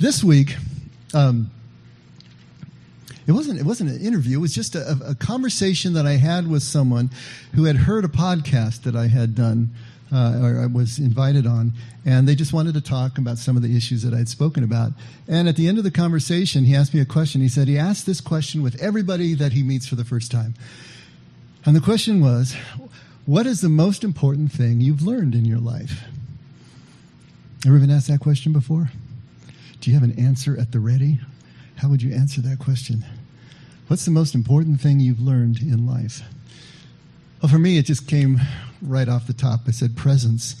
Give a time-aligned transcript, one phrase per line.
[0.00, 0.56] this week,
[1.12, 1.50] um,
[3.26, 4.38] it wasn't it wasn't an interview.
[4.38, 7.10] It was just a, a, conversation that I had with someone
[7.54, 9.70] who had heard a podcast that I had done
[10.12, 11.72] uh, or I was invited on,
[12.04, 14.62] and they just wanted to talk about some of the issues that I had spoken
[14.62, 14.92] about.
[15.26, 17.40] And at the end of the conversation, he asked me a question.
[17.40, 20.54] He said he asked this question with everybody that he meets for the first time,
[21.64, 22.54] and the question was,
[23.24, 26.04] "What is the most important thing you've learned in your life?"
[27.66, 28.90] Ever been asked that question before?
[29.84, 31.20] Do you have an answer at the ready?
[31.76, 33.04] How would you answer that question?
[33.88, 36.22] What's the most important thing you've learned in life?
[37.42, 38.40] Well, for me, it just came
[38.80, 39.60] right off the top.
[39.68, 40.56] I said, presence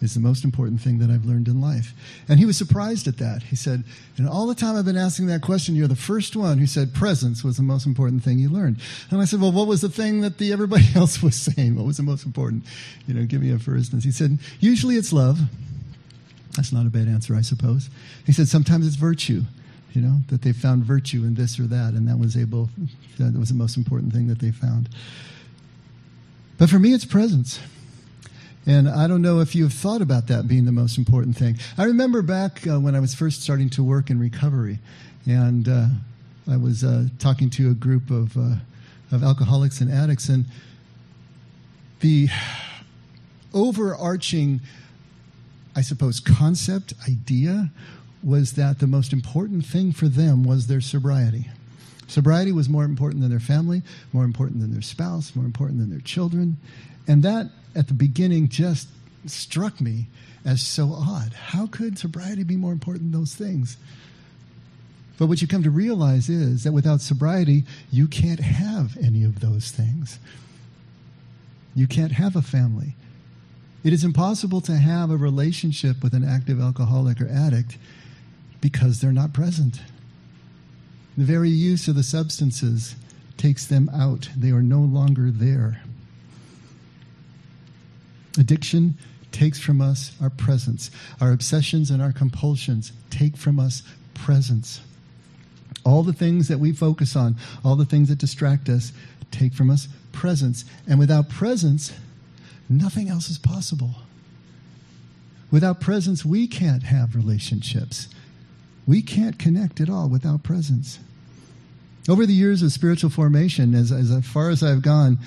[0.00, 1.92] is the most important thing that I've learned in life.
[2.28, 3.42] And he was surprised at that.
[3.42, 3.82] He said,
[4.16, 6.94] and all the time I've been asking that question, you're the first one who said
[6.94, 8.76] presence was the most important thing you learned.
[9.10, 11.74] And I said, well, what was the thing that the everybody else was saying?
[11.74, 12.62] What was the most important?
[13.08, 14.04] You know, give me a for instance.
[14.04, 15.40] He said, usually it's love.
[16.56, 17.90] That's not a bad answer, I suppose.
[18.24, 19.42] He said, sometimes it's virtue,
[19.92, 22.70] you know, that they found virtue in this or that, and that was able,
[23.18, 24.88] that was the most important thing that they found.
[26.58, 27.60] But for me, it's presence.
[28.66, 31.56] And I don't know if you've thought about that being the most important thing.
[31.78, 34.78] I remember back uh, when I was first starting to work in recovery,
[35.26, 35.86] and uh,
[36.50, 38.56] I was uh, talking to a group of, uh,
[39.12, 40.46] of alcoholics and addicts, and
[42.00, 42.28] the
[43.54, 44.60] overarching
[45.76, 47.70] I suppose, concept, idea
[48.22, 51.50] was that the most important thing for them was their sobriety.
[52.08, 53.82] Sobriety was more important than their family,
[54.12, 56.56] more important than their spouse, more important than their children.
[57.06, 58.88] And that, at the beginning, just
[59.26, 60.06] struck me
[60.44, 61.32] as so odd.
[61.34, 63.76] How could sobriety be more important than those things?
[65.18, 69.40] But what you come to realize is that without sobriety, you can't have any of
[69.40, 70.18] those things.
[71.74, 72.94] You can't have a family.
[73.84, 77.78] It is impossible to have a relationship with an active alcoholic or addict
[78.60, 79.80] because they're not present.
[81.16, 82.96] The very use of the substances
[83.36, 85.82] takes them out, they are no longer there.
[88.38, 88.96] Addiction
[89.32, 90.90] takes from us our presence.
[91.20, 93.82] Our obsessions and our compulsions take from us
[94.14, 94.80] presence.
[95.84, 98.92] All the things that we focus on, all the things that distract us,
[99.30, 100.64] take from us presence.
[100.88, 101.92] And without presence,
[102.68, 103.96] nothing else is possible.
[105.50, 108.08] Without presence, we can't have relationships.
[108.86, 110.98] We can't connect at all without presence.
[112.08, 115.18] Over the years of spiritual formation, as, as far as I've gone,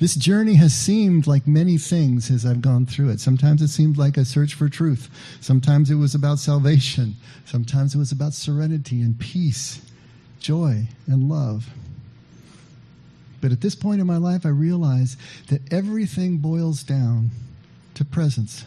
[0.00, 3.20] this journey has seemed like many things as I've gone through it.
[3.20, 5.10] Sometimes it seemed like a search for truth.
[5.40, 7.16] Sometimes it was about salvation.
[7.44, 9.82] Sometimes it was about serenity and peace,
[10.38, 11.68] joy and love.
[13.40, 15.16] But at this point in my life, I realize
[15.48, 17.30] that everything boils down
[17.94, 18.64] to presence.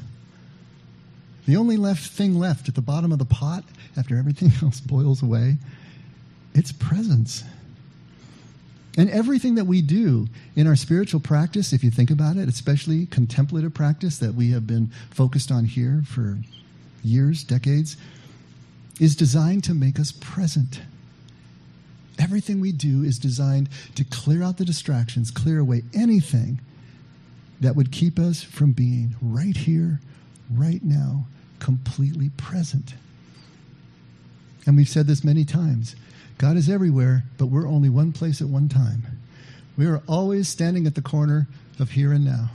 [1.45, 3.63] The only left thing left at the bottom of the pot
[3.97, 5.57] after everything else boils away,
[6.53, 7.43] it's presence.
[8.95, 13.07] And everything that we do in our spiritual practice, if you think about it, especially
[13.07, 16.37] contemplative practice that we have been focused on here for
[17.03, 17.97] years, decades,
[18.99, 20.81] is designed to make us present.
[22.19, 26.59] Everything we do is designed to clear out the distractions, clear away anything
[27.59, 29.99] that would keep us from being right here,
[30.51, 31.25] right now,
[31.59, 32.93] completely present.
[34.65, 35.95] And we've said this many times
[36.37, 39.03] God is everywhere, but we're only one place at one time.
[39.77, 41.47] We are always standing at the corner
[41.79, 42.49] of here and now.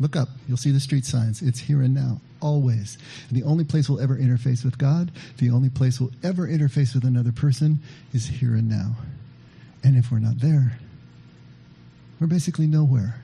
[0.00, 1.42] Look up, you'll see the street signs.
[1.42, 2.98] It's here and now, always.
[3.28, 6.94] And the only place we'll ever interface with God, the only place we'll ever interface
[6.94, 7.80] with another person
[8.12, 8.96] is here and now.
[9.82, 10.78] And if we're not there,
[12.20, 13.22] we're basically nowhere.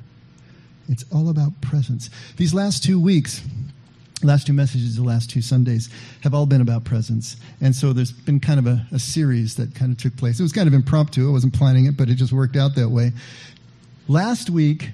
[0.89, 2.11] It's all about presence.
[2.37, 3.43] These last two weeks,
[4.23, 5.89] last two messages, the last two Sundays,
[6.23, 7.37] have all been about presence.
[7.61, 10.39] And so there's been kind of a, a, series that kind of took place.
[10.39, 11.29] It was kind of impromptu.
[11.29, 13.13] I wasn't planning it, but it just worked out that way.
[14.09, 14.91] Last week,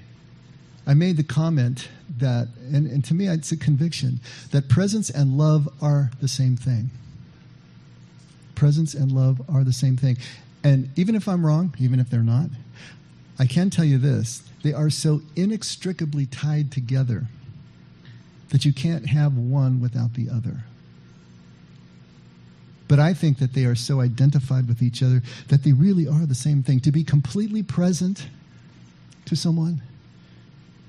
[0.85, 4.19] I made the comment that, and, and to me, it's a conviction,
[4.51, 6.89] that presence and love are the same thing.
[8.55, 10.17] Presence and love are the same thing.
[10.63, 12.49] And even if I'm wrong, even if they're not,
[13.39, 17.25] I can tell you this they are so inextricably tied together
[18.49, 20.63] that you can't have one without the other.
[22.87, 26.25] But I think that they are so identified with each other that they really are
[26.25, 26.81] the same thing.
[26.81, 28.27] To be completely present
[29.25, 29.81] to someone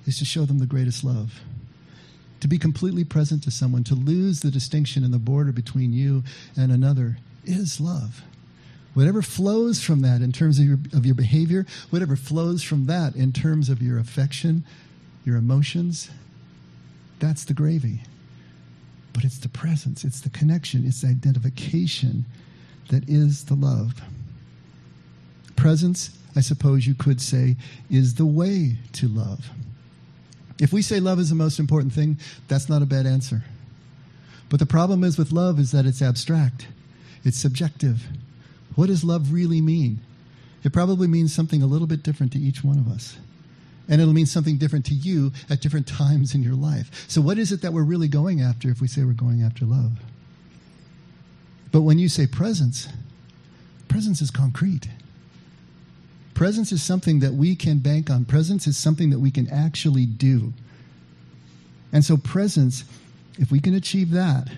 [0.06, 1.40] is to show them the greatest love.
[2.40, 6.25] To be completely present to someone, to lose the distinction and the border between you
[6.56, 8.22] and another is love.
[8.94, 13.14] Whatever flows from that in terms of your, of your behavior, whatever flows from that
[13.14, 14.64] in terms of your affection,
[15.25, 16.10] your emotions,
[17.20, 18.00] that's the gravy.
[19.12, 22.25] but it's the presence, it's the connection, it's the identification
[22.88, 24.00] that is the love.
[25.56, 27.56] Presence, I suppose you could say,
[27.90, 29.50] is the way to love.
[30.62, 33.42] If we say love is the most important thing, that's not a bad answer.
[34.48, 36.68] But the problem is with love is that it's abstract.
[37.24, 38.04] It's subjective.
[38.76, 39.98] What does love really mean?
[40.62, 43.18] It probably means something a little bit different to each one of us.
[43.88, 47.06] And it'll mean something different to you at different times in your life.
[47.08, 49.64] So, what is it that we're really going after if we say we're going after
[49.64, 49.98] love?
[51.72, 52.86] But when you say presence,
[53.88, 54.86] presence is concrete.
[56.42, 58.24] Presence is something that we can bank on.
[58.24, 60.52] Presence is something that we can actually do.
[61.92, 62.82] And so, presence,
[63.38, 64.48] if we can achieve that,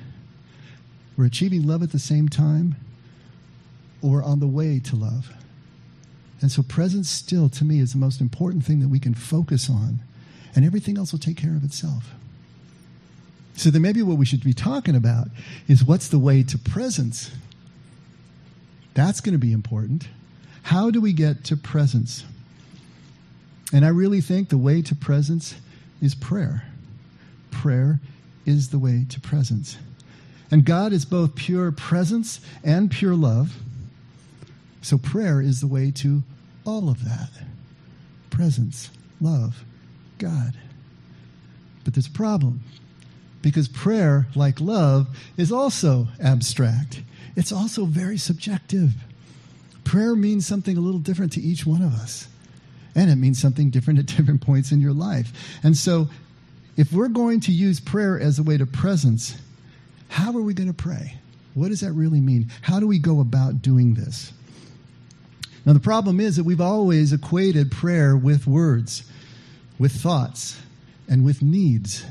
[1.14, 2.76] we're achieving love at the same time
[4.00, 5.30] or on the way to love.
[6.40, 9.68] And so, presence still, to me, is the most important thing that we can focus
[9.68, 9.98] on,
[10.56, 12.14] and everything else will take care of itself.
[13.56, 15.28] So, then maybe what we should be talking about
[15.68, 17.30] is what's the way to presence?
[18.94, 20.08] That's going to be important.
[20.64, 22.24] How do we get to presence?
[23.72, 25.54] And I really think the way to presence
[26.00, 26.64] is prayer.
[27.50, 28.00] Prayer
[28.46, 29.76] is the way to presence.
[30.50, 33.56] And God is both pure presence and pure love.
[34.80, 36.22] So prayer is the way to
[36.64, 37.30] all of that
[38.30, 38.90] presence,
[39.20, 39.64] love,
[40.18, 40.54] God.
[41.84, 42.62] But there's a problem
[43.42, 47.02] because prayer, like love, is also abstract.
[47.36, 48.94] It's also very subjective.
[49.84, 52.28] Prayer means something a little different to each one of us,
[52.94, 55.58] and it means something different at different points in your life.
[55.62, 56.08] And so,
[56.76, 59.36] if we're going to use prayer as a way to presence,
[60.08, 61.14] how are we going to pray?
[61.54, 62.50] What does that really mean?
[62.62, 64.32] How do we go about doing this?
[65.64, 69.04] Now, the problem is that we've always equated prayer with words,
[69.78, 70.58] with thoughts,
[71.08, 72.04] and with needs.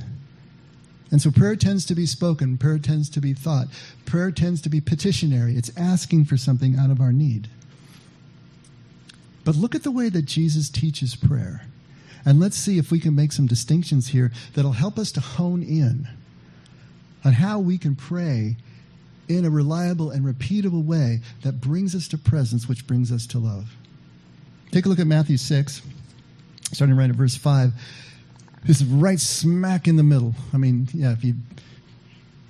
[1.12, 3.68] And so prayer tends to be spoken, prayer tends to be thought,
[4.06, 5.56] prayer tends to be petitionary.
[5.56, 7.50] It's asking for something out of our need.
[9.44, 11.66] But look at the way that Jesus teaches prayer.
[12.26, 15.62] And let's see if we can make some distinctions here that'll help us to hone
[15.62, 16.08] in
[17.26, 18.56] on how we can pray
[19.28, 23.40] in a reliable and repeatable way that brings us to presence, which brings us to
[23.40, 23.74] love.
[24.72, 25.82] Take a look at Matthew 6,
[26.72, 27.74] starting right at verse 5.
[28.66, 30.34] This is right smack in the middle.
[30.54, 31.36] I mean, yeah, if you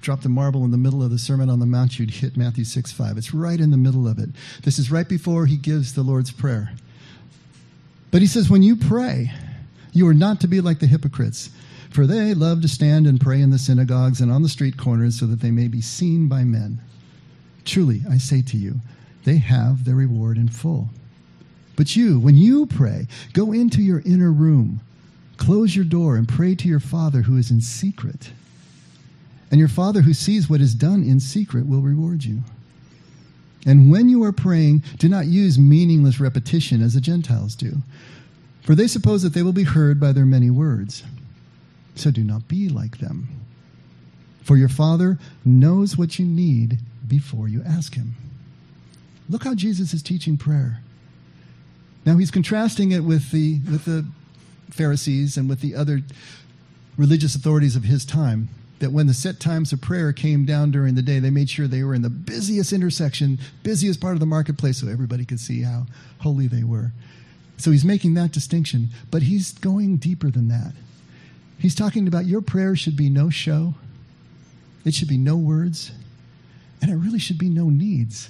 [0.01, 2.65] drop the marble in the middle of the Sermon on the Mount, you'd hit Matthew
[2.65, 3.17] 6 5.
[3.17, 4.29] It's right in the middle of it.
[4.63, 6.71] This is right before he gives the Lord's Prayer.
[8.13, 9.33] But he says, When you pray,
[9.91, 11.49] you are not to be like the hypocrites
[11.93, 15.19] for they love to stand and pray in the synagogues and on the street corners
[15.19, 16.81] so that they may be seen by men.
[17.65, 18.81] Truly, I say to you,
[19.25, 20.89] they have their reward in full.
[21.75, 24.81] But you, when you pray, go into your inner room,
[25.37, 28.31] close your door, and pray to your Father who is in secret.
[29.51, 32.41] And your Father who sees what is done in secret will reward you.
[33.65, 37.77] And when you are praying, do not use meaningless repetition as the Gentiles do,
[38.61, 41.03] for they suppose that they will be heard by their many words.
[41.95, 43.27] So do not be like them.
[44.41, 48.15] For your Father knows what you need before you ask Him.
[49.29, 50.81] Look how Jesus is teaching prayer.
[52.05, 54.05] Now he's contrasting it with the, with the
[54.69, 56.01] Pharisees and with the other
[56.97, 58.49] religious authorities of his time.
[58.79, 61.67] That when the set times of prayer came down during the day, they made sure
[61.67, 65.61] they were in the busiest intersection, busiest part of the marketplace, so everybody could see
[65.61, 65.85] how
[66.19, 66.91] holy they were.
[67.57, 70.73] So he's making that distinction, but he's going deeper than that.
[71.57, 73.75] He's talking about your prayer should be no show,
[74.83, 75.91] it should be no words,
[76.81, 78.29] and it really should be no needs.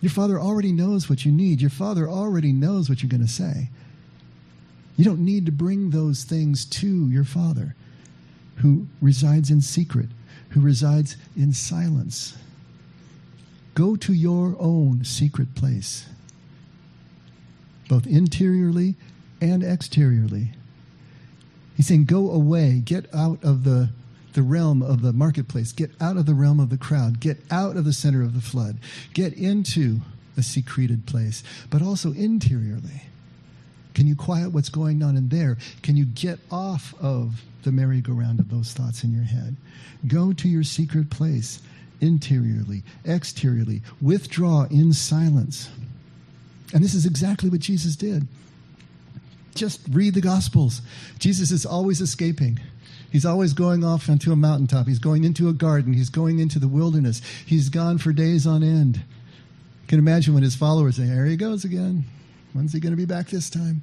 [0.00, 1.60] Your Father already knows what you need.
[1.60, 3.70] Your Father already knows what you're going to say.
[4.96, 7.74] You don't need to bring those things to your Father
[8.56, 10.08] who resides in secret,
[10.50, 12.36] who resides in silence.
[13.74, 16.06] Go to your own secret place,
[17.88, 18.94] both interiorly
[19.40, 20.52] and exteriorly.
[21.76, 23.90] He's saying, Go away, get out of the,
[24.32, 27.76] the realm of the marketplace, get out of the realm of the crowd, get out
[27.76, 28.78] of the center of the flood,
[29.12, 30.00] get into
[30.38, 33.02] a secreted place, but also interiorly.
[33.94, 35.56] Can you quiet what's going on in there?
[35.82, 39.56] Can you get off of the merry-go-round of those thoughts in your head?
[40.06, 41.60] Go to your secret place,
[42.00, 43.82] interiorly, exteriorly.
[44.00, 45.68] Withdraw in silence.
[46.72, 48.26] And this is exactly what Jesus did.
[49.54, 50.80] Just read the Gospels.
[51.18, 52.60] Jesus is always escaping.
[53.10, 54.86] He's always going off onto a mountaintop.
[54.86, 55.92] He's going into a garden.
[55.92, 57.22] He's going into the wilderness.
[57.46, 58.96] He's gone for days on end.
[58.96, 62.04] You can imagine when his followers say, There he goes again.
[62.52, 63.82] When's he going to be back this time?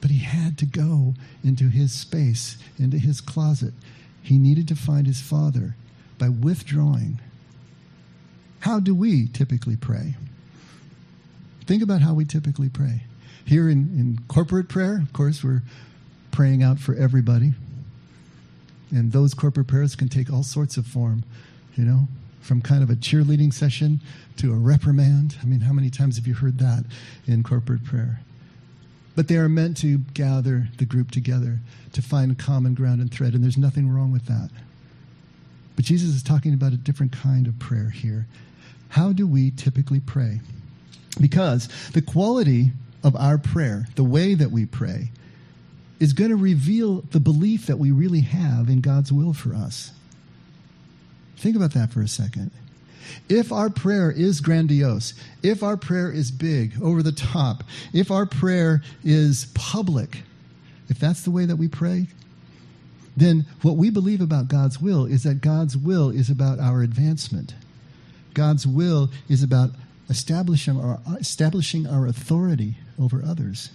[0.00, 3.74] But he had to go into his space, into his closet.
[4.22, 5.74] He needed to find his Father
[6.18, 7.20] by withdrawing.
[8.60, 10.16] How do we typically pray?
[11.66, 13.02] Think about how we typically pray.
[13.44, 15.62] Here in, in corporate prayer, of course, we're
[16.30, 17.54] praying out for everybody.
[18.90, 21.24] And those corporate prayers can take all sorts of form,
[21.76, 22.08] you know,
[22.40, 24.00] from kind of a cheerleading session
[24.36, 25.36] to a reprimand.
[25.42, 26.84] I mean, how many times have you heard that
[27.26, 28.20] in corporate prayer?
[29.16, 31.58] But they are meant to gather the group together
[31.94, 34.50] to find common ground and thread, and there's nothing wrong with that.
[35.74, 38.26] But Jesus is talking about a different kind of prayer here.
[38.90, 40.40] How do we typically pray?
[41.20, 42.70] Because the quality
[43.02, 45.10] of our prayer, the way that we pray,
[45.98, 49.92] is going to reveal the belief that we really have in God's will for us.
[51.36, 52.50] Think about that for a second.
[53.28, 58.26] If our prayer is grandiose, if our prayer is big, over the top, if our
[58.26, 60.22] prayer is public,
[60.88, 62.06] if that's the way that we pray,
[63.16, 67.54] then what we believe about God's will is that God's will is about our advancement.
[68.34, 69.70] God's will is about
[70.10, 73.70] establishing our, establishing our authority over others.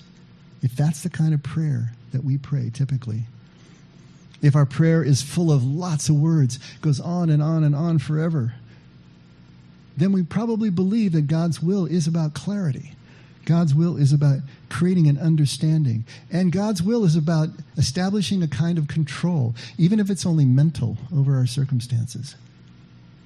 [0.61, 3.23] If that's the kind of prayer that we pray typically,
[4.41, 7.99] if our prayer is full of lots of words, goes on and on and on
[7.99, 8.55] forever,
[9.97, 12.93] then we probably believe that God's will is about clarity.
[13.45, 16.05] God's will is about creating an understanding.
[16.31, 20.97] And God's will is about establishing a kind of control, even if it's only mental,
[21.15, 22.35] over our circumstances.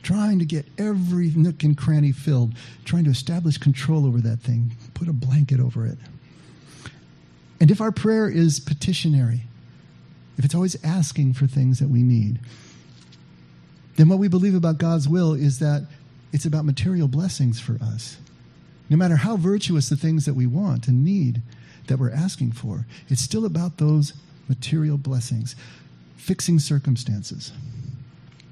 [0.03, 2.53] Trying to get every nook and cranny filled,
[2.85, 5.97] trying to establish control over that thing, put a blanket over it.
[7.59, 9.41] And if our prayer is petitionary,
[10.37, 12.39] if it's always asking for things that we need,
[13.95, 15.87] then what we believe about God's will is that
[16.35, 18.17] it's about material blessings for us.
[18.89, 21.41] No matter how virtuous the things that we want and need
[21.87, 24.11] that we're asking for, it's still about those
[24.49, 25.55] material blessings,
[26.17, 27.53] fixing circumstances.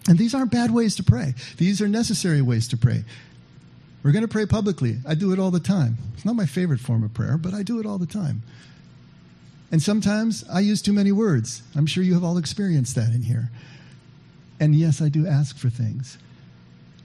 [0.08, 3.04] And these aren't bad ways to pray, these are necessary ways to pray.
[4.02, 5.00] We're going to pray publicly.
[5.06, 5.98] I do it all the time.
[6.14, 8.44] It's not my favorite form of prayer, but I do it all the time.
[9.72, 11.64] And sometimes I use too many words.
[11.76, 13.52] I'm sure you have all experienced that in here.
[14.58, 16.18] And yes, I do ask for things.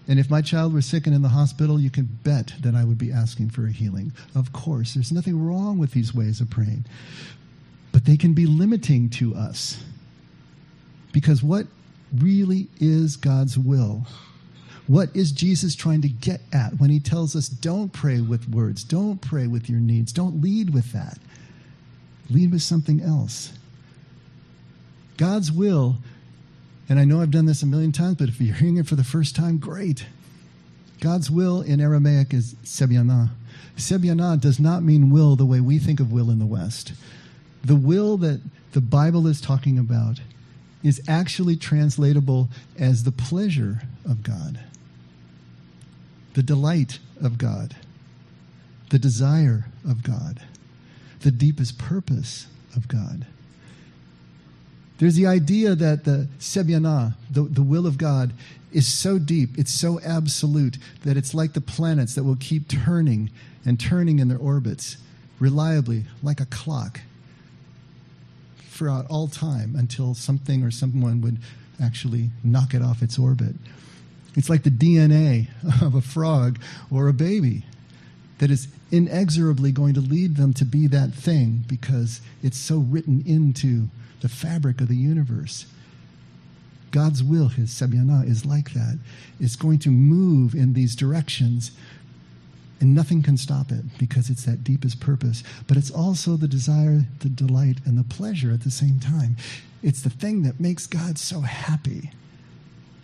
[0.08, 2.82] And if my child were sick and in the hospital, you can bet that I
[2.82, 4.12] would be asking for a healing.
[4.34, 6.86] Of course, there's nothing wrong with these ways of praying.
[7.92, 9.82] But they can be limiting to us.
[11.12, 11.66] Because what
[12.16, 14.06] really is God's will?
[14.86, 18.84] What is Jesus trying to get at when he tells us don't pray with words,
[18.84, 21.18] don't pray with your needs, don't lead with that?
[22.30, 23.52] Lead with something else.
[25.18, 25.98] God's will
[26.88, 28.96] and I know I've done this a million times, but if you're hearing it for
[28.96, 30.06] the first time, great.
[31.00, 33.30] God's will in Aramaic is sebiana.
[33.76, 36.92] Sebiana does not mean will the way we think of will in the West.
[37.64, 38.40] The will that
[38.72, 40.20] the Bible is talking about
[40.82, 44.60] is actually translatable as the pleasure of God,
[46.34, 47.76] the delight of God,
[48.90, 50.40] the desire of God,
[51.20, 53.26] the deepest purpose of God.
[54.98, 58.32] There's the idea that the sebiana, the, the will of God,
[58.72, 63.30] is so deep, it's so absolute, that it's like the planets that will keep turning
[63.64, 64.96] and turning in their orbits
[65.38, 67.00] reliably, like a clock,
[68.70, 71.38] throughout all time until something or someone would
[71.82, 73.54] actually knock it off its orbit.
[74.36, 75.48] It's like the DNA
[75.82, 77.64] of a frog or a baby
[78.38, 83.22] that is inexorably going to lead them to be that thing because it's so written
[83.26, 83.88] into
[84.20, 85.66] the fabric of the universe.
[86.90, 88.98] God's will, his Sabyana, is like that.
[89.38, 91.70] It's going to move in these directions,
[92.80, 95.42] and nothing can stop it because it's that deepest purpose.
[95.66, 99.36] But it's also the desire, the delight, and the pleasure at the same time.
[99.82, 102.10] It's the thing that makes God so happy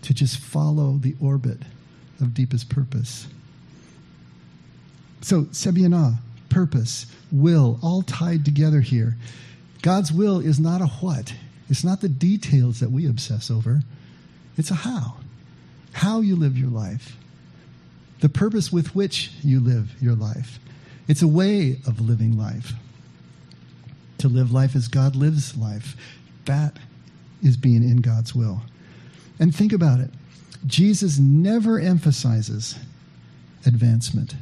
[0.02, 1.58] to just follow the orbit
[2.20, 3.26] of deepest purpose.
[5.20, 6.18] So, Sabyana,
[6.48, 9.16] purpose, will, all tied together here.
[9.84, 11.34] God's will is not a what,
[11.68, 13.82] it's not the details that we obsess over,
[14.56, 15.16] it's a how.
[15.92, 17.18] How you live your life,
[18.20, 20.58] the purpose with which you live your life.
[21.06, 22.72] It's a way of living life.
[24.18, 25.94] To live life as God lives life,
[26.46, 26.78] that
[27.42, 28.62] is being in God's will.
[29.38, 30.08] And think about it
[30.66, 32.78] Jesus never emphasizes
[33.66, 34.34] advancement,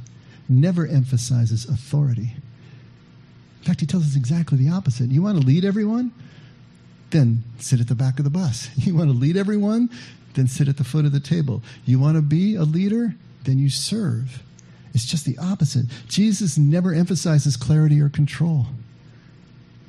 [0.48, 2.36] never emphasizes authority.
[3.62, 5.10] In fact, he tells us exactly the opposite.
[5.10, 6.10] You want to lead everyone?
[7.10, 8.68] Then sit at the back of the bus.
[8.76, 9.88] You want to lead everyone?
[10.34, 11.62] Then sit at the foot of the table.
[11.84, 13.14] You want to be a leader?
[13.44, 14.42] Then you serve.
[14.94, 15.86] It's just the opposite.
[16.08, 18.66] Jesus never emphasizes clarity or control.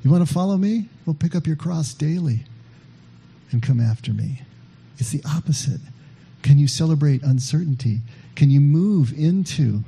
[0.04, 0.88] You want to follow me?
[1.04, 2.44] Well, pick up your cross daily.
[3.50, 4.42] and come after me?
[4.98, 5.80] It's the opposite.
[6.42, 8.00] Can you celebrate uncertainty?
[8.36, 9.82] Can you move into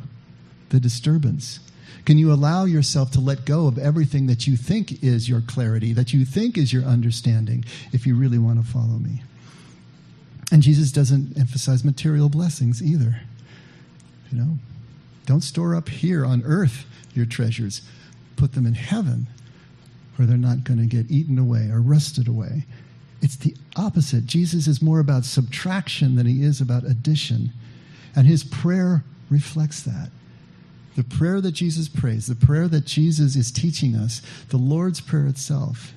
[0.70, 1.60] the disturbance?
[2.04, 5.92] Can you allow yourself to let go of everything that you think is your clarity,
[5.92, 9.22] that you think is your understanding, if you really want to follow me?
[10.52, 13.20] And Jesus doesn't emphasize material blessings either.
[14.30, 14.58] You know,
[15.26, 17.82] don't store up here on earth your treasures,
[18.36, 19.26] put them in heaven
[20.16, 22.64] where they're not going to get eaten away or rusted away.
[23.22, 24.26] It's the opposite.
[24.26, 27.52] Jesus is more about subtraction than he is about addition.
[28.14, 30.10] And his prayer reflects that.
[30.96, 35.26] The prayer that Jesus prays, the prayer that Jesus is teaching us, the Lord's Prayer
[35.26, 35.92] itself,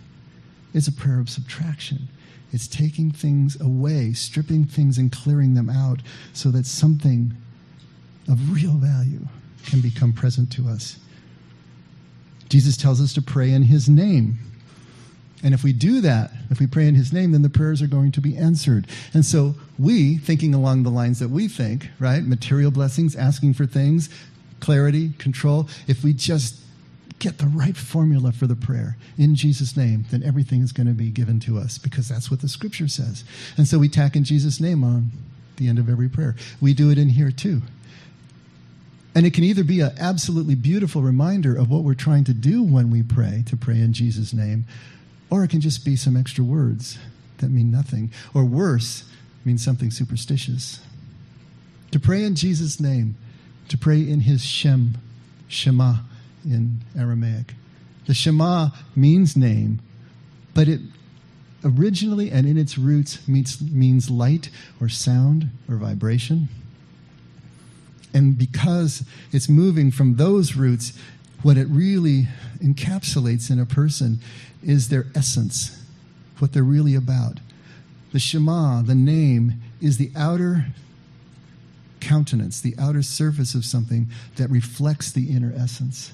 [0.74, 2.10] is a prayer of subtraction.
[2.52, 6.02] It's taking things away, stripping things and clearing them out
[6.34, 7.34] so that something
[8.28, 9.26] of real value
[9.66, 10.98] can become present to us.
[12.50, 14.40] Jesus tells us to pray in his name.
[15.44, 17.88] And if we do that, if we pray in his name, then the prayers are
[17.88, 18.88] going to be answered.
[19.14, 22.24] And so we, thinking along the lines that we think, right?
[22.24, 24.10] Material blessings, asking for things,
[24.60, 25.68] clarity, control.
[25.88, 26.56] If we just
[27.20, 30.94] get the right formula for the prayer in Jesus' name, then everything is going to
[30.94, 33.24] be given to us because that's what the scripture says.
[33.58, 35.12] And so we tack in Jesus' name on
[35.58, 36.36] the end of every prayer.
[36.62, 37.62] We do it in here too.
[39.14, 42.64] And it can either be an absolutely beautiful reminder of what we're trying to do
[42.64, 44.66] when we pray, to pray in Jesus' name,
[45.30, 46.98] or it can just be some extra words
[47.40, 48.12] that mean nothing.
[48.34, 49.04] Or worse,
[49.44, 50.80] mean something superstitious.
[51.92, 53.18] To pray in Jesus' name,
[53.70, 54.98] to pray in his Shem,
[55.48, 56.00] Shema
[56.44, 57.54] in Aramaic.
[58.06, 59.80] The Shema means name,
[60.54, 60.82] but it
[61.64, 64.50] originally and in its roots means, means light
[64.82, 66.50] or sound or vibration.
[68.14, 70.98] And because it's moving from those roots,
[71.44, 74.20] what it really encapsulates in a person
[74.64, 75.82] is their essence,
[76.40, 77.40] what they're really about.
[78.12, 80.66] The Shema, the name, is the outer
[82.00, 86.12] countenance, the outer surface of something that reflects the inner essence.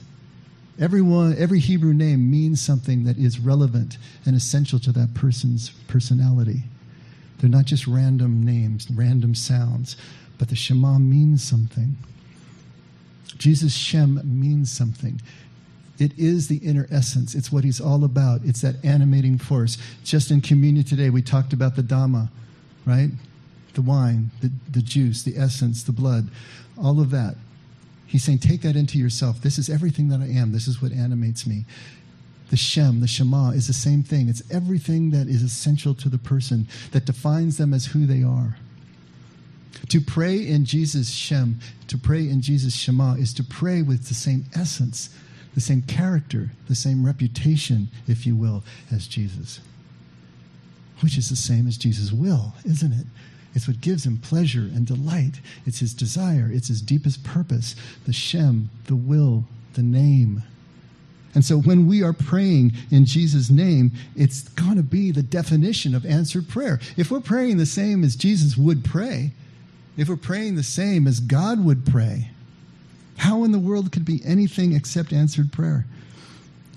[0.80, 6.64] Everyone, every Hebrew name means something that is relevant and essential to that person's personality.
[7.40, 9.96] They're not just random names, random sounds,
[10.38, 11.96] but the Shema means something.
[13.38, 15.22] Jesus' Shem means something.
[15.98, 17.36] It is the inner essence.
[17.36, 18.42] It's what he's all about.
[18.44, 19.78] It's that animating force.
[20.04, 22.30] Just in communion today, we talked about the Dhamma,
[22.86, 23.10] right?
[23.76, 26.30] The wine, the, the juice, the essence, the blood,
[26.82, 27.36] all of that.
[28.08, 29.42] He's saying, take that into yourself.
[29.42, 30.54] This is everything that I am.
[30.54, 31.66] This is what animates me.
[32.50, 34.30] The Shem, the Shema, is the same thing.
[34.30, 38.56] It's everything that is essential to the person, that defines them as who they are.
[39.90, 44.14] To pray in Jesus' Shem, to pray in Jesus' Shema, is to pray with the
[44.14, 45.10] same essence,
[45.54, 49.60] the same character, the same reputation, if you will, as Jesus.
[51.02, 53.06] Which is the same as Jesus' will, isn't it?
[53.56, 55.40] It's what gives him pleasure and delight.
[55.66, 60.44] It's his desire, it's his deepest purpose the Shem, the will, the name.
[61.34, 65.94] And so when we are praying in Jesus' name, it's going to be the definition
[65.94, 66.80] of answered prayer.
[66.96, 69.32] If we're praying the same as Jesus would pray,
[69.98, 72.30] if we're praying the same as God would pray,
[73.18, 75.86] how in the world could be anything except answered prayer?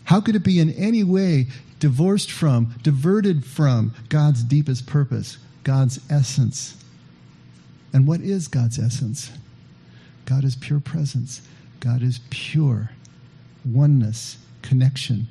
[0.05, 1.47] How could it be in any way
[1.79, 6.83] divorced from, diverted from God's deepest purpose, God's essence?
[7.92, 9.31] And what is God's essence?
[10.25, 11.40] God is pure presence.
[11.81, 12.90] God is pure
[13.64, 15.27] oneness, connection.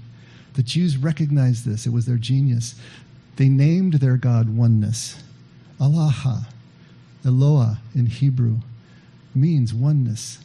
[0.54, 2.76] The Jews recognized this, it was their genius.
[3.36, 5.22] They named their God oneness.
[5.80, 6.48] Allah
[7.24, 8.58] Eloah in Hebrew
[9.36, 10.40] means oneness,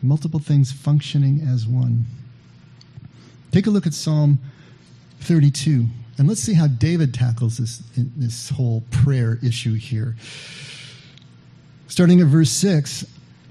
[0.00, 2.06] multiple things functioning as one.
[3.50, 4.38] Take a look at Psalm
[5.20, 5.86] 32,
[6.18, 10.16] and let's see how David tackles this, this whole prayer issue here.
[11.88, 13.04] Starting at verse 6,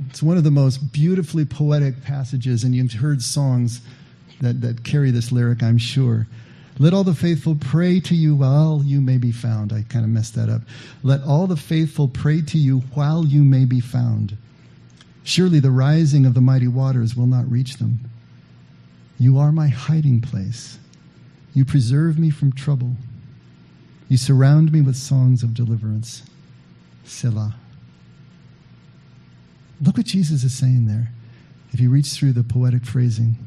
[0.09, 3.81] it's one of the most beautifully poetic passages, and you've heard songs
[4.41, 6.27] that, that carry this lyric, I'm sure.
[6.79, 9.71] Let all the faithful pray to you while you may be found.
[9.71, 10.61] I kind of messed that up.
[11.03, 14.37] Let all the faithful pray to you while you may be found.
[15.23, 17.99] Surely the rising of the mighty waters will not reach them.
[19.19, 20.79] You are my hiding place.
[21.53, 22.95] You preserve me from trouble.
[24.07, 26.23] You surround me with songs of deliverance.
[27.03, 27.55] Selah.
[29.81, 31.09] Look what Jesus is saying there.
[31.71, 33.37] If you reach through the poetic phrasing,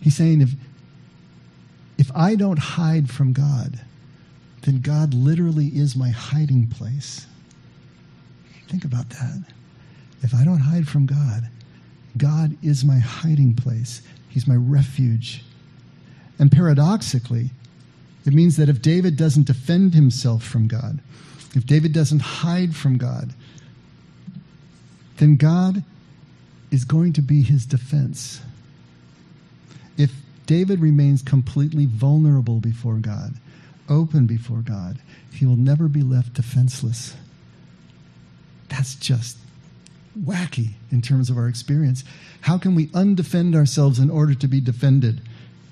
[0.00, 0.50] he's saying if
[1.98, 3.80] if I don't hide from God,
[4.62, 7.26] then God literally is my hiding place.
[8.68, 9.42] Think about that.
[10.22, 11.48] If I don't hide from God,
[12.16, 14.02] God is my hiding place.
[14.28, 15.42] He's my refuge.
[16.38, 17.50] And paradoxically,
[18.28, 21.00] It means that if David doesn't defend himself from God,
[21.54, 23.32] if David doesn't hide from God,
[25.16, 25.82] then God
[26.70, 28.42] is going to be his defense.
[29.96, 30.12] If
[30.44, 33.32] David remains completely vulnerable before God,
[33.88, 34.98] open before God,
[35.32, 37.16] he will never be left defenseless.
[38.68, 39.38] That's just
[40.22, 42.04] wacky in terms of our experience.
[42.42, 45.22] How can we undefend ourselves in order to be defended,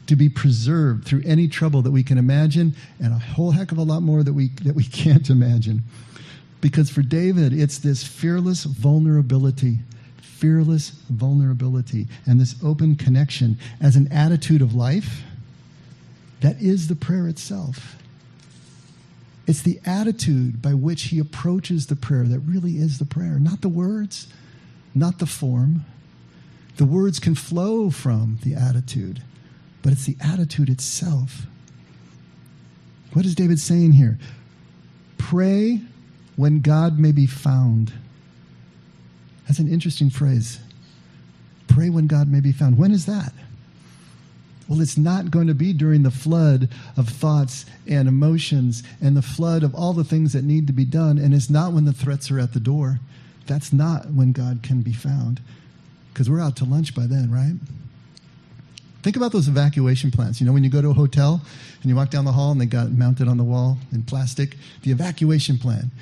[0.06, 3.78] to be preserved through any trouble that we can imagine, and a whole heck of
[3.78, 5.82] a lot more that we, that we can't imagine?
[6.60, 9.78] Because for David, it's this fearless vulnerability,
[10.20, 15.22] fearless vulnerability, and this open connection as an attitude of life
[16.40, 17.96] that is the prayer itself.
[19.46, 23.60] It's the attitude by which he approaches the prayer that really is the prayer, not
[23.60, 24.26] the words,
[24.94, 25.84] not the form.
[26.76, 29.22] The words can flow from the attitude,
[29.86, 31.46] but it's the attitude itself.
[33.12, 34.18] What is David saying here?
[35.16, 35.80] Pray
[36.34, 37.92] when God may be found.
[39.46, 40.58] That's an interesting phrase.
[41.68, 42.78] Pray when God may be found.
[42.78, 43.32] When is that?
[44.66, 49.22] Well, it's not going to be during the flood of thoughts and emotions and the
[49.22, 51.16] flood of all the things that need to be done.
[51.16, 52.98] And it's not when the threats are at the door.
[53.46, 55.40] That's not when God can be found.
[56.12, 57.54] Because we're out to lunch by then, right?
[59.06, 60.40] Think about those evacuation plans.
[60.40, 61.40] You know, when you go to a hotel
[61.80, 64.56] and you walk down the hall and they got mounted on the wall in plastic,
[64.82, 65.92] the evacuation plan.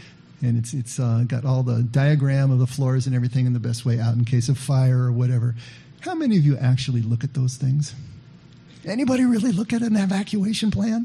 [0.41, 3.61] And it's, it's uh, got all the diagram of the floors and everything and the
[3.61, 5.55] best way out in case of fire or whatever.
[6.01, 7.95] How many of you actually look at those things?
[8.87, 11.05] Anybody really look at an evacuation plan?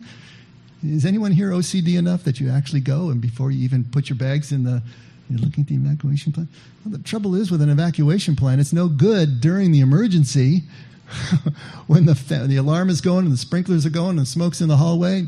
[0.81, 4.17] Is anyone here OCD enough that you actually go and before you even put your
[4.17, 4.81] bags in the,
[5.29, 6.47] you're looking at the evacuation plan?
[6.85, 10.63] Well, the trouble is with an evacuation plan, it's no good during the emergency
[11.87, 12.13] when the,
[12.47, 15.27] the alarm is going and the sprinklers are going and the smoke's in the hallway.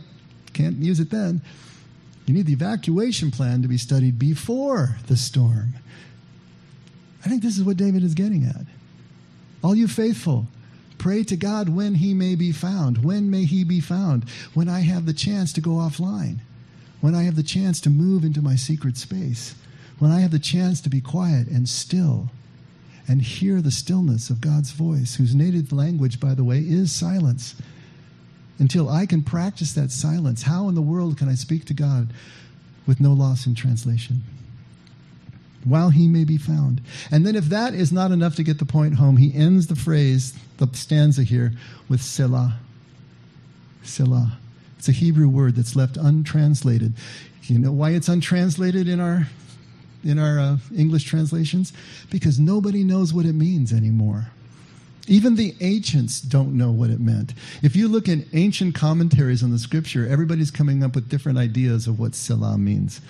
[0.54, 1.42] Can't use it then.
[2.26, 5.74] You need the evacuation plan to be studied before the storm.
[7.26, 8.66] I think this is what David is getting at.
[9.64, 10.48] All you faithful,
[11.02, 13.04] Pray to God when he may be found.
[13.04, 14.30] When may he be found?
[14.54, 16.42] When I have the chance to go offline.
[17.00, 19.56] When I have the chance to move into my secret space.
[19.98, 22.30] When I have the chance to be quiet and still
[23.08, 27.56] and hear the stillness of God's voice, whose native language, by the way, is silence.
[28.60, 32.14] Until I can practice that silence, how in the world can I speak to God
[32.86, 34.24] with no loss in translation?
[35.64, 36.82] while he may be found.
[37.10, 39.76] And then, if that is not enough to get the point home, he ends the
[39.76, 41.54] phrase, the stanza here,
[41.88, 42.58] with Selah.
[43.84, 44.38] Selah.
[44.78, 46.94] It's a Hebrew word that's left untranslated.
[47.44, 49.28] You know why it's untranslated in our
[50.04, 51.74] in our uh, English translations?
[52.10, 54.28] Because nobody knows what it means anymore.
[55.08, 57.34] Even the ancients don't know what it meant.
[57.64, 61.88] If you look in ancient commentaries on the scripture, everybody's coming up with different ideas
[61.88, 63.02] of what Selah means.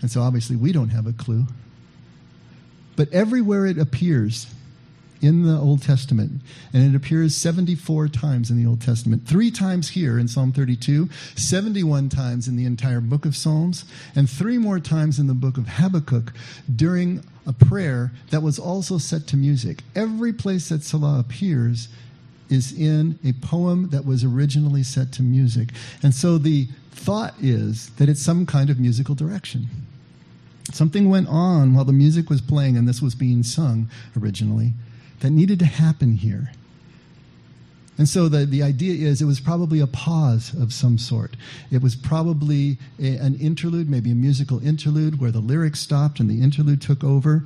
[0.00, 1.46] And so obviously we don't have a clue.
[2.96, 4.46] But everywhere it appears
[5.20, 9.90] in the Old Testament, and it appears 74 times in the Old Testament, three times
[9.90, 14.78] here in Psalm 32, 71 times in the entire book of Psalms, and three more
[14.78, 16.32] times in the book of Habakkuk
[16.74, 19.82] during a prayer that was also set to music.
[19.94, 21.88] Every place that Selah appears
[22.48, 25.70] is in a poem that was originally set to music.
[26.02, 29.68] And so the thought is that it's some kind of musical direction.
[30.72, 33.88] Something went on while the music was playing and this was being sung
[34.20, 34.72] originally
[35.20, 36.52] that needed to happen here.
[37.98, 41.34] And so the, the idea is it was probably a pause of some sort.
[41.70, 46.28] It was probably a, an interlude, maybe a musical interlude where the lyrics stopped and
[46.28, 47.44] the interlude took over.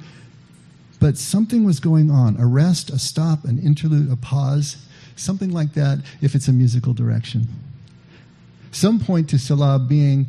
[0.98, 5.74] But something was going on a rest, a stop, an interlude, a pause, something like
[5.74, 7.46] that if it's a musical direction.
[8.72, 10.26] Some point to Selah being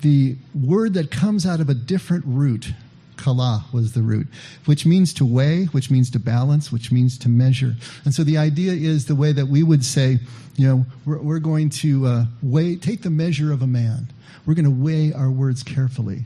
[0.00, 2.72] the word that comes out of a different root,
[3.16, 4.26] kala was the root,
[4.64, 7.74] which means to weigh, which means to balance, which means to measure.
[8.04, 10.18] And so the idea is the way that we would say,
[10.56, 14.08] you know, we're, we're going to uh, weigh, take the measure of a man.
[14.46, 16.24] We're going to weigh our words carefully.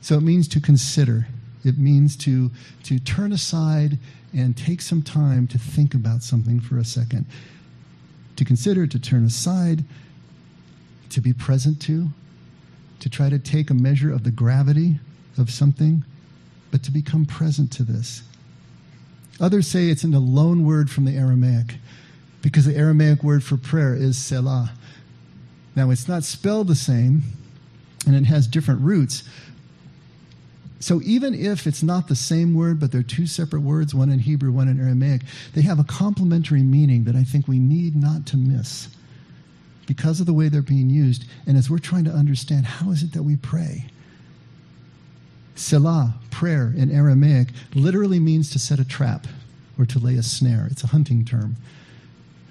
[0.00, 1.26] So it means to consider.
[1.64, 2.50] It means to,
[2.84, 3.98] to turn aside
[4.34, 7.26] and take some time to think about something for a second.
[8.36, 9.84] To consider, to turn aside,
[11.10, 12.08] to be present to,
[13.00, 14.98] to try to take a measure of the gravity
[15.38, 16.04] of something,
[16.70, 18.22] but to become present to this.
[19.40, 21.76] Others say it's in a loan word from the Aramaic,
[22.42, 24.72] because the Aramaic word for prayer is selah.
[25.74, 27.22] Now, it's not spelled the same,
[28.06, 29.24] and it has different roots.
[30.80, 34.18] So, even if it's not the same word, but they're two separate words, one in
[34.18, 35.22] Hebrew, one in Aramaic,
[35.54, 38.88] they have a complementary meaning that I think we need not to miss
[39.86, 43.02] because of the way they're being used, and as we're trying to understand how is
[43.02, 43.86] it that we pray.
[45.54, 49.26] Selah, prayer in Aramaic, literally means to set a trap
[49.78, 50.68] or to lay a snare.
[50.70, 51.56] It's a hunting term.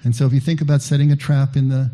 [0.04, 1.90] And so if you think about setting a trap in the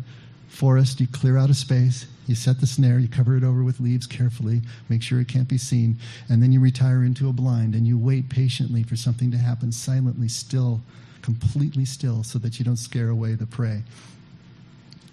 [0.47, 3.79] forest, you clear out a space, you set the snare, you cover it over with
[3.79, 7.75] leaves carefully, make sure it can't be seen, and then you retire into a blind
[7.75, 10.81] and you wait patiently for something to happen silently, still,
[11.21, 13.83] completely still, so that you don't scare away the prey.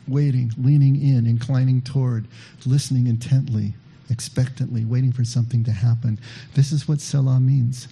[0.09, 2.27] Waiting, leaning in, inclining toward,
[2.65, 3.75] listening intently,
[4.11, 6.19] expectantly, waiting for something to happen.
[6.55, 7.89] This is what Selah means.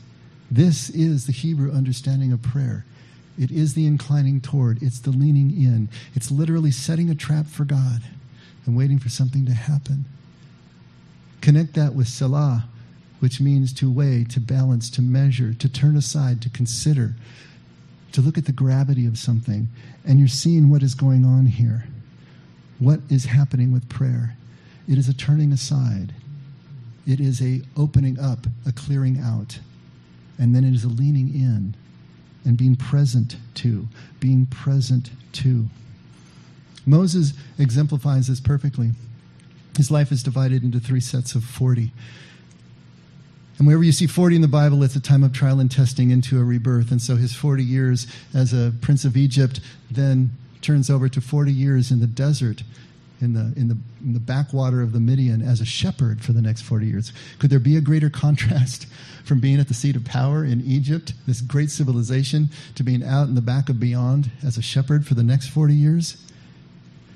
[0.51, 2.85] This is the Hebrew understanding of prayer.
[3.39, 5.89] It is the inclining toward, it's the leaning in.
[6.15, 8.03] It's literally setting a trap for God
[8.65, 10.05] and waiting for something to happen.
[11.41, 12.69] Connect that with Selah,
[13.21, 17.15] which means to weigh, to balance, to measure, to turn aside, to consider,
[18.13, 19.69] to look at the gravity of something.
[20.07, 21.87] And you're seeing what is going on here.
[22.79, 24.37] What is happening with prayer?
[24.89, 26.15] It is a turning aside.
[27.07, 29.59] It is a opening up, a clearing out.
[30.39, 31.77] And then it is a leaning in
[32.45, 33.89] and being present to,
[34.21, 35.67] being present to.
[36.87, 38.91] Moses exemplifies this perfectly.
[39.77, 41.91] His life is divided into three sets of 40.
[43.59, 46.11] And wherever you see 40 in the Bible, it's a time of trial and testing
[46.11, 46.91] into a rebirth.
[46.91, 51.53] And so his 40 years as a prince of Egypt then turns over to 40
[51.53, 52.63] years in the desert,
[53.21, 56.43] in the, in the, in the backwater of the Midian as a shepherd for the
[56.43, 57.13] next 40 years.
[57.39, 58.87] Could there be a greater contrast
[59.25, 63.29] from being at the seat of power in Egypt, this great civilization, to being out
[63.29, 66.23] in the back of beyond as a shepherd for the next 40 years?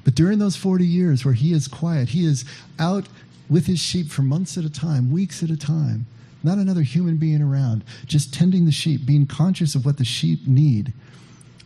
[0.04, 2.44] But during those 40 years where he is quiet, he is
[2.78, 3.08] out
[3.50, 6.06] with his sheep for months at a time, weeks at a time,
[6.42, 10.46] not another human being around, just tending the sheep, being conscious of what the sheep
[10.46, 10.92] need,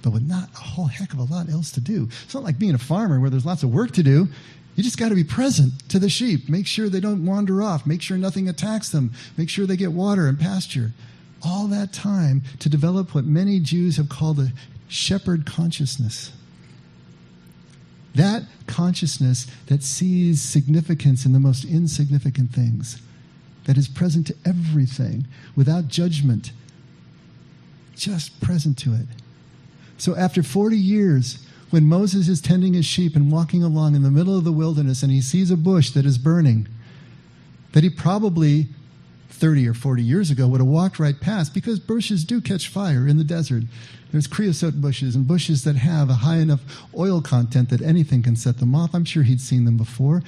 [0.03, 2.09] but with not a whole heck of a lot else to do.
[2.25, 4.29] It's not like being a farmer where there's lots of work to do.
[4.75, 6.49] You just got to be present to the sheep.
[6.49, 7.87] Make sure they don't wander off.
[7.87, 9.13] Make sure nothing attacks them.
[9.37, 10.93] Make sure they get water and pasture.
[11.43, 14.53] All that time to develop what many Jews have called a
[14.89, 16.33] shepherd consciousness.
[18.15, 23.01] That consciousness that sees significance in the most insignificant things,
[23.65, 26.53] that is present to everything without judgment,
[27.97, 29.07] just present to it.
[30.03, 34.11] So after 40 years, when Moses is tending his sheep and walking along in the
[34.11, 36.67] middle of the wilderness and he sees a bush that is burning,
[37.71, 38.67] that he probably
[39.29, 43.07] 30 or 40 years ago would have walked right past because bushes do catch fire
[43.07, 43.63] in the desert.
[44.11, 46.63] There's creosote bushes and bushes that have a high enough
[46.99, 48.97] oil content that anything can set them off.
[48.97, 50.25] I'm sure he'd seen them before.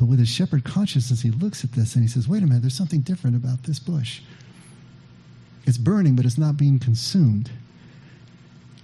[0.00, 2.62] But with his shepherd consciousness, he looks at this and he says, wait a minute,
[2.62, 4.20] there's something different about this bush.
[5.64, 7.52] It's burning, but it's not being consumed.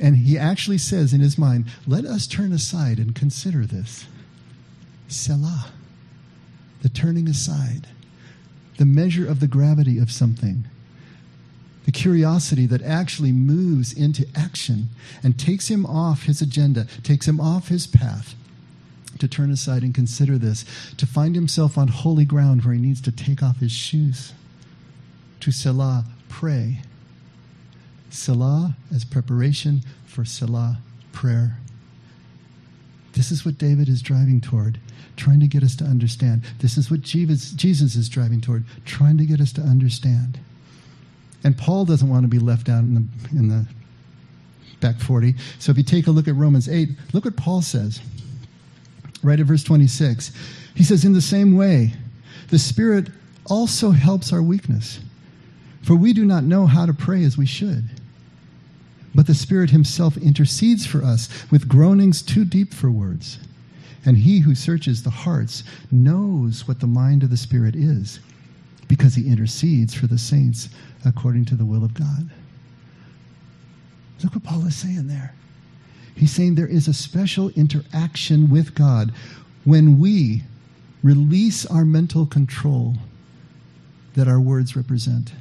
[0.00, 4.06] And he actually says in his mind, let us turn aside and consider this.
[5.08, 5.66] Selah,
[6.82, 7.86] the turning aside
[8.80, 10.64] the measure of the gravity of something.
[11.84, 14.88] The curiosity that actually moves into action
[15.22, 18.34] and takes him off his agenda, takes him off his path
[19.18, 20.64] to turn aside and consider this,
[20.96, 24.32] to find himself on holy ground where he needs to take off his shoes,
[25.40, 26.78] to Selah, pray.
[28.12, 30.78] Selah as preparation for Salah
[31.12, 31.58] prayer.
[33.12, 34.78] This is what David is driving toward
[35.20, 36.42] trying to get us to understand.
[36.60, 40.40] This is what Jesus, Jesus is driving toward, trying to get us to understand.
[41.44, 43.66] And Paul doesn't want to be left out in the, in the
[44.80, 45.34] back 40.
[45.58, 48.00] So if you take a look at Romans 8, look what Paul says.
[49.22, 50.32] Right at verse 26.
[50.74, 51.92] He says, In the same way,
[52.48, 53.10] the Spirit
[53.44, 55.00] also helps our weakness.
[55.82, 57.84] For we do not know how to pray as we should.
[59.14, 63.38] But the Spirit Himself intercedes for us with groanings too deep for words.
[64.04, 68.20] And he who searches the hearts knows what the mind of the Spirit is,
[68.88, 70.70] because he intercedes for the saints
[71.04, 72.30] according to the will of God.
[74.22, 75.34] Look what Paul is saying there.
[76.14, 79.12] He's saying there is a special interaction with God
[79.64, 80.42] when we
[81.02, 82.94] release our mental control
[84.14, 85.32] that our words represent.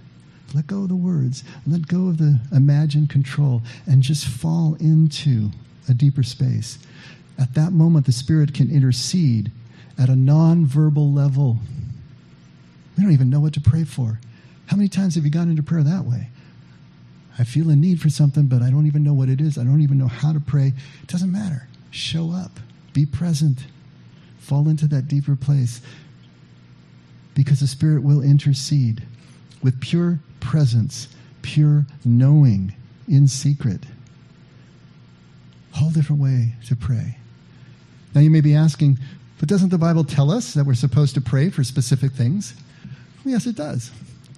[0.53, 5.51] Let go of the words, let go of the imagined control, and just fall into
[5.87, 6.79] a deeper space.
[7.37, 9.51] At that moment, the Spirit can intercede
[9.97, 11.57] at a non-verbal level.
[12.97, 14.19] We don't even know what to pray for.
[14.67, 16.29] How many times have you gone into prayer that way?
[17.37, 19.57] I feel a need for something, but I don't even know what it is.
[19.57, 20.73] I don't even know how to pray.
[21.01, 21.67] It doesn't matter.
[21.91, 22.59] Show up,
[22.93, 23.65] be present,
[24.39, 25.81] fall into that deeper place
[27.33, 29.03] because the Spirit will intercede
[29.63, 31.07] with pure presence,
[31.41, 32.73] pure knowing
[33.07, 33.81] in secret.
[35.71, 37.17] Whole different way to pray.
[38.13, 38.99] Now you may be asking,
[39.39, 42.53] but doesn't the Bible tell us that we're supposed to pray for specific things?
[43.23, 43.91] Yes, it does.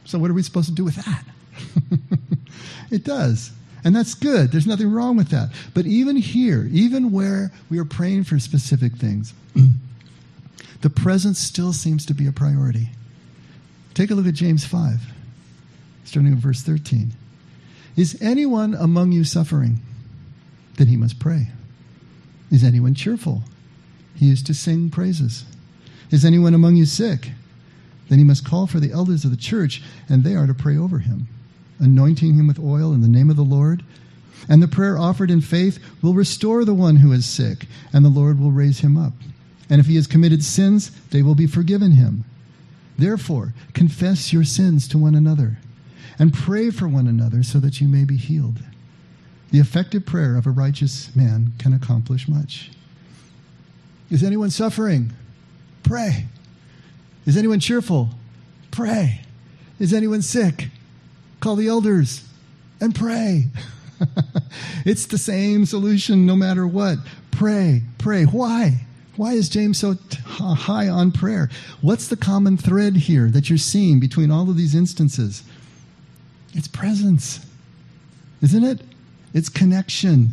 [0.06, 1.24] So what are we supposed to do with that?
[2.92, 3.52] it does.
[3.84, 4.52] And that's good.
[4.52, 5.50] There's nothing wrong with that.
[5.74, 9.34] But even here, even where we are praying for specific things,
[10.82, 12.90] the presence still seems to be a priority.
[13.94, 15.00] Take a look at James 5,
[16.04, 17.14] starting in verse 13.
[17.96, 19.80] Is anyone among you suffering?
[20.78, 21.50] Then he must pray.
[22.52, 23.44] Is anyone cheerful?
[24.16, 25.46] He is to sing praises.
[26.10, 27.32] Is anyone among you sick?
[28.10, 30.78] Then he must call for the elders of the church, and they are to pray
[30.78, 31.28] over him,
[31.80, 33.84] anointing him with oil in the name of the Lord.
[34.50, 38.10] And the prayer offered in faith will restore the one who is sick, and the
[38.10, 39.14] Lord will raise him up.
[39.70, 42.26] And if he has committed sins, they will be forgiven him.
[42.98, 45.58] Therefore, confess your sins to one another
[46.20, 48.60] and pray for one another so that you may be healed.
[49.52, 52.72] The effective prayer of a righteous man can accomplish much.
[54.10, 55.14] Is anyone suffering?
[55.84, 56.26] Pray.
[57.26, 58.10] Is anyone cheerful?
[58.72, 59.22] Pray.
[59.80, 60.70] Is anyone sick?
[61.40, 62.28] Call the elders
[62.80, 63.46] and pray.
[64.86, 66.98] it's the same solution no matter what.
[67.32, 68.24] Pray, pray.
[68.24, 68.86] Why?
[69.16, 71.50] Why is James so t- high on prayer?
[71.82, 75.44] What's the common thread here that you're seeing between all of these instances?
[76.54, 77.46] It's presence,
[78.42, 78.82] isn't it?
[79.34, 80.30] It's connection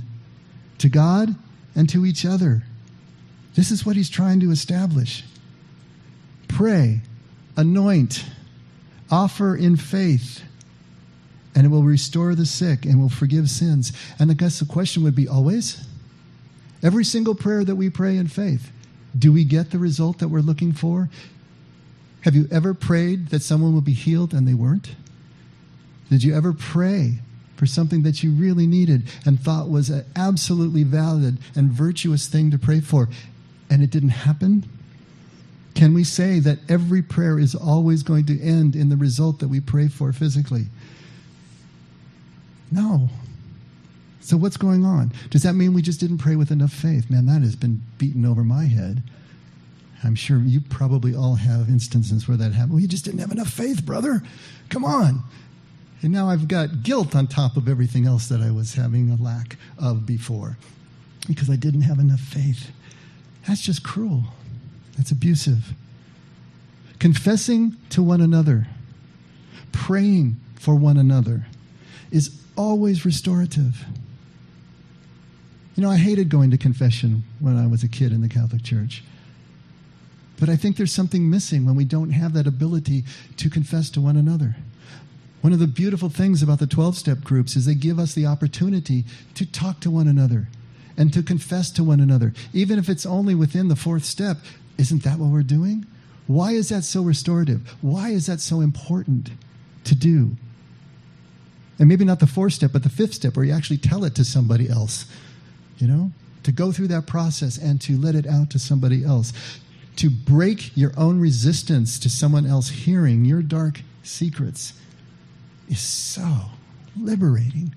[0.78, 1.34] to God
[1.74, 2.62] and to each other.
[3.54, 5.24] This is what he's trying to establish.
[6.48, 7.00] Pray,
[7.56, 8.24] anoint,
[9.10, 10.42] offer in faith,
[11.54, 13.92] and it will restore the sick and will forgive sins.
[14.18, 15.84] And I guess the question would be always?
[16.82, 18.70] Every single prayer that we pray in faith,
[19.18, 21.08] do we get the result that we're looking for?
[22.22, 24.94] Have you ever prayed that someone would be healed and they weren't?
[26.10, 27.20] Did you ever pray
[27.56, 32.50] for something that you really needed and thought was an absolutely valid and virtuous thing
[32.50, 33.08] to pray for,
[33.68, 34.68] and it didn't happen?
[35.74, 39.48] Can we say that every prayer is always going to end in the result that
[39.48, 40.66] we pray for physically?
[42.70, 43.08] No.
[44.20, 45.12] So, what's going on?
[45.30, 47.08] Does that mean we just didn't pray with enough faith?
[47.10, 49.02] Man, that has been beaten over my head.
[50.04, 52.72] I'm sure you probably all have instances where that happened.
[52.72, 54.22] Well, you just didn't have enough faith, brother.
[54.68, 55.22] Come on.
[56.02, 59.16] And now I've got guilt on top of everything else that I was having a
[59.16, 60.56] lack of before
[61.26, 62.70] because I didn't have enough faith.
[63.46, 64.24] That's just cruel.
[64.96, 65.72] That's abusive.
[66.98, 68.66] Confessing to one another,
[69.72, 71.46] praying for one another
[72.10, 73.84] is always restorative.
[75.76, 78.62] You know, I hated going to confession when I was a kid in the Catholic
[78.62, 79.04] Church.
[80.40, 83.04] But I think there's something missing when we don't have that ability
[83.36, 84.56] to confess to one another.
[85.40, 88.26] One of the beautiful things about the 12 step groups is they give us the
[88.26, 90.48] opportunity to talk to one another
[90.96, 94.38] and to confess to one another, even if it's only within the fourth step.
[94.78, 95.86] Isn't that what we're doing?
[96.26, 97.72] Why is that so restorative?
[97.80, 99.30] Why is that so important
[99.84, 100.36] to do?
[101.78, 104.16] And maybe not the fourth step, but the fifth step where you actually tell it
[104.16, 105.06] to somebody else,
[105.78, 106.10] you know?
[106.42, 109.32] To go through that process and to let it out to somebody else.
[109.96, 114.72] To break your own resistance to someone else hearing your dark secrets
[115.68, 116.26] is so
[116.96, 117.74] liberating.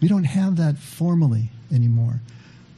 [0.00, 2.20] We don't have that formally anymore.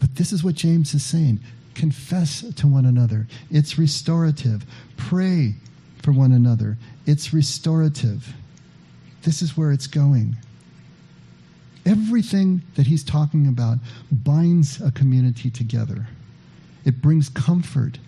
[0.00, 1.40] But this is what James is saying
[1.74, 3.28] confess to one another.
[3.52, 4.66] It's restorative.
[4.96, 5.54] Pray
[6.02, 6.76] for one another.
[7.06, 8.34] It's restorative.
[9.22, 10.36] This is where it's going.
[11.86, 13.78] Everything that he's talking about
[14.10, 16.08] binds a community together.
[16.84, 17.98] It brings comfort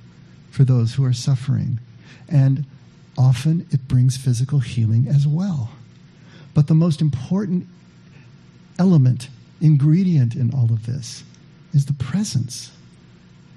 [0.51, 1.79] for those who are suffering.
[2.29, 2.67] And
[3.19, 5.71] often it brings physical healing as well.
[6.55, 7.67] But the most important
[8.79, 9.29] element,
[9.61, 11.23] ingredient in all of this
[11.73, 12.73] is the presence.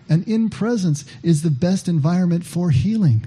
[0.10, 3.26] And in presence is the best environment for healing.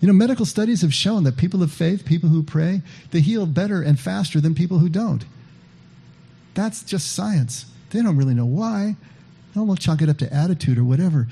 [0.00, 3.46] You know, medical studies have shown that people of faith, people who pray, they heal
[3.46, 5.24] better and faster than people who don't.
[6.54, 7.66] That's just science.
[7.90, 8.96] They don't really know why.
[9.54, 11.28] They'll chalk it up to attitude or whatever.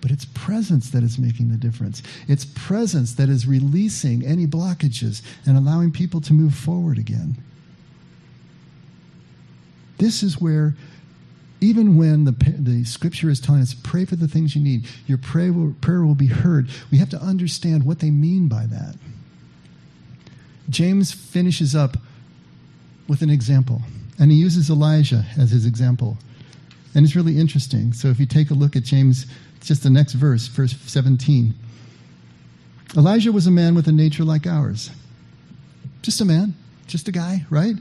[0.00, 2.02] But it's presence that is making the difference.
[2.28, 7.36] It's presence that is releasing any blockages and allowing people to move forward again.
[9.98, 10.76] This is where,
[11.60, 15.18] even when the, the scripture is telling us, pray for the things you need, your
[15.18, 18.94] prayer will, prayer will be heard, we have to understand what they mean by that.
[20.70, 21.96] James finishes up
[23.08, 23.82] with an example,
[24.20, 26.18] and he uses Elijah as his example.
[26.94, 27.92] And it's really interesting.
[27.92, 29.26] So if you take a look at James
[29.60, 31.54] just the next verse, verse 17.
[32.96, 34.90] Elijah was a man with a nature like ours.
[36.02, 36.54] Just a man,
[36.86, 37.74] just a guy, right?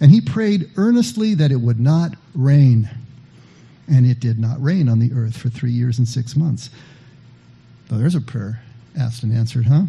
[0.00, 2.88] And he prayed earnestly that it would not rain.
[3.90, 6.68] and it did not rain on the earth for three years and six months.
[7.90, 8.60] Well, there's a prayer
[8.98, 9.84] asked and answered, huh?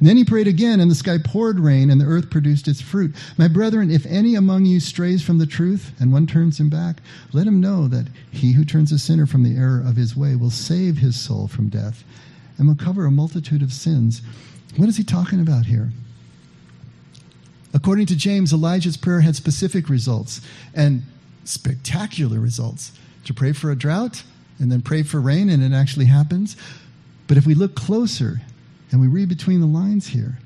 [0.00, 3.14] Then he prayed again, and the sky poured rain, and the earth produced its fruit.
[3.36, 7.00] My brethren, if any among you strays from the truth, and one turns him back,
[7.32, 10.36] let him know that he who turns a sinner from the error of his way
[10.36, 12.04] will save his soul from death,
[12.56, 14.22] and will cover a multitude of sins.
[14.76, 15.90] What is he talking about here?
[17.74, 20.40] According to James, Elijah's prayer had specific results
[20.74, 21.02] and
[21.44, 22.92] spectacular results.
[23.24, 24.22] To pray for a drought
[24.58, 26.56] and then pray for rain, and it actually happens.
[27.26, 28.40] But if we look closer
[28.90, 30.38] and we read between the lines here,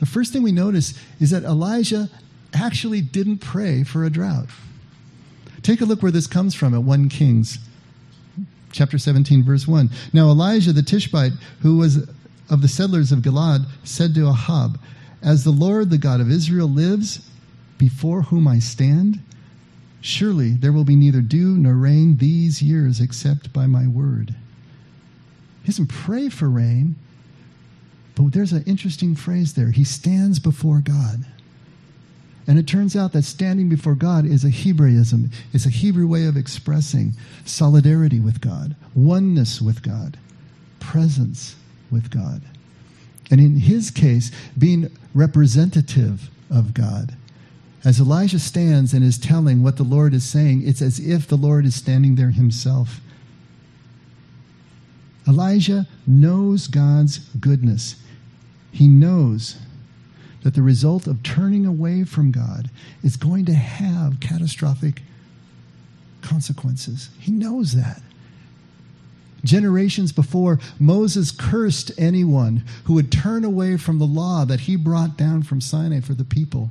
[0.00, 2.08] the first thing we notice is that Elijah
[2.52, 4.48] actually didn't pray for a drought.
[5.62, 7.58] Take a look where this comes from at 1 Kings
[8.70, 9.88] chapter 17 verse 1.
[10.12, 12.08] Now Elijah the Tishbite who was
[12.50, 14.78] of the settlers of Gilead said to Ahab,
[15.22, 17.26] as the Lord the God of Israel lives
[17.78, 19.20] before whom I stand,
[20.00, 24.34] surely there will be neither dew nor rain these years except by my word.
[25.62, 26.96] He doesn't pray for rain,
[28.14, 29.70] but there's an interesting phrase there.
[29.70, 31.24] He stands before God.
[32.46, 35.30] And it turns out that standing before God is a Hebraism.
[35.52, 40.18] It's a Hebrew way of expressing solidarity with God, oneness with God,
[40.78, 41.56] presence
[41.90, 42.42] with God.
[43.30, 47.16] And in his case, being representative of God.
[47.84, 51.36] As Elijah stands and is telling what the Lord is saying, it's as if the
[51.36, 53.00] Lord is standing there himself.
[55.26, 57.96] Elijah knows God's goodness.
[58.74, 59.56] He knows
[60.42, 62.70] that the result of turning away from God
[63.04, 65.02] is going to have catastrophic
[66.22, 67.08] consequences.
[67.20, 68.02] He knows that.
[69.44, 75.16] Generations before, Moses cursed anyone who would turn away from the law that he brought
[75.16, 76.70] down from Sinai for the people.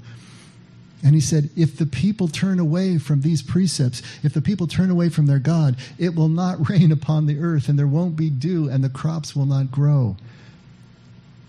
[1.05, 4.89] And he said, If the people turn away from these precepts, if the people turn
[4.89, 8.29] away from their God, it will not rain upon the earth, and there won't be
[8.29, 10.17] dew, and the crops will not grow.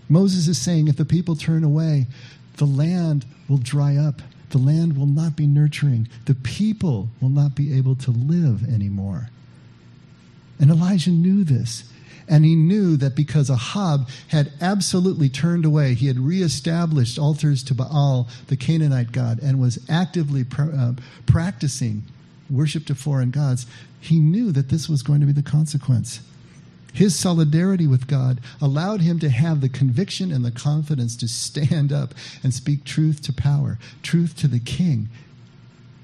[0.09, 2.07] Moses is saying, If the people turn away,
[2.57, 4.21] the land will dry up.
[4.51, 6.07] The land will not be nurturing.
[6.25, 9.29] The people will not be able to live anymore.
[10.59, 11.83] And Elijah knew this.
[12.27, 17.75] And he knew that because Ahab had absolutely turned away, he had reestablished altars to
[17.75, 20.93] Baal, the Canaanite god, and was actively uh,
[21.27, 22.03] practicing
[22.49, 23.65] worship to foreign gods,
[23.99, 26.19] he knew that this was going to be the consequence.
[26.95, 31.91] His solidarity with God allowed him to have the conviction and the confidence to stand
[31.91, 35.09] up and speak truth to power, truth to the king.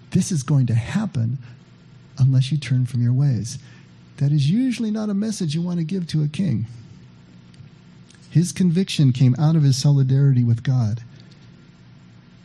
[0.10, 1.38] This is going to happen
[2.18, 3.58] unless you turn from your ways
[4.18, 6.68] that is usually not a message you want to give to a king.
[8.30, 11.04] His conviction came out of his solidarity with God.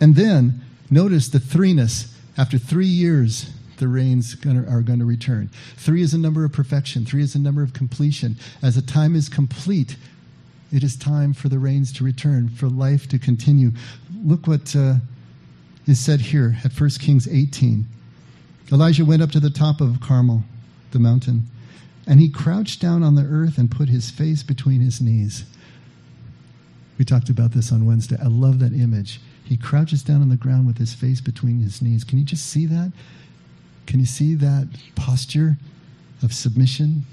[0.00, 2.12] And then, notice the threeness.
[2.38, 5.50] After three years, the rains are going to return.
[5.76, 8.36] Three is a number of perfection, three is a number of completion.
[8.62, 9.96] As a time is complete,
[10.72, 13.72] it is time for the rains to return, for life to continue.
[14.24, 14.94] Look what uh,
[15.86, 17.86] is said here at 1 Kings 18.
[18.72, 20.42] Elijah went up to the top of Carmel,
[20.90, 21.44] the mountain
[22.06, 25.44] and he crouched down on the earth and put his face between his knees.
[26.98, 28.16] We talked about this on Wednesday.
[28.22, 29.20] I love that image.
[29.44, 32.04] He crouches down on the ground with his face between his knees.
[32.04, 32.92] Can you just see that?
[33.86, 35.56] Can you see that posture
[36.22, 37.04] of submission,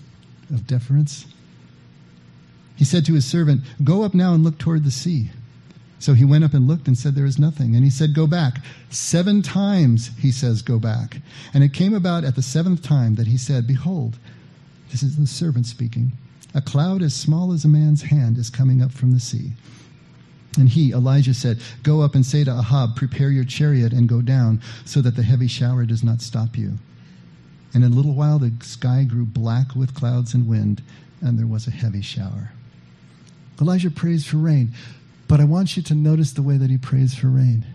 [0.49, 1.25] of deference?
[2.75, 5.29] He said to his servant, Go up now and look toward the sea.
[5.99, 7.75] So he went up and looked and said, There is nothing.
[7.75, 8.57] And he said, Go back.
[8.89, 11.21] Seven times he says, Go back.
[11.53, 14.17] And it came about at the seventh time that he said, Behold,
[14.91, 16.11] this is the servant speaking.
[16.53, 19.53] A cloud as small as a man's hand is coming up from the sea.
[20.57, 24.21] And he, Elijah, said, Go up and say to Ahab, Prepare your chariot and go
[24.21, 26.73] down, so that the heavy shower does not stop you.
[27.73, 30.83] And in a little while the sky grew black with clouds and wind,
[31.21, 32.51] and there was a heavy shower.
[33.59, 34.73] Elijah prays for rain,
[35.27, 37.65] but I want you to notice the way that he prays for rain.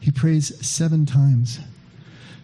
[0.00, 1.60] He prays seven times.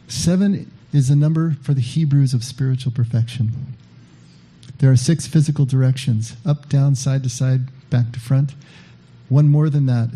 [0.09, 3.53] Seven is the number for the Hebrews of spiritual perfection.
[4.79, 8.55] There are six physical directions up, down, side to side, back to front.
[9.31, 10.11] One more than that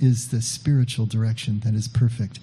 [0.00, 2.38] is the spiritual direction that is perfect.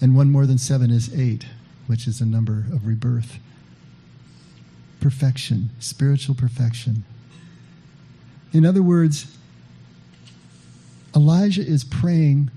[0.00, 1.46] And one more than seven is eight,
[1.86, 3.38] which is a number of rebirth.
[5.00, 7.04] Perfection, spiritual perfection.
[8.52, 9.38] In other words,
[11.14, 12.50] Elijah is praying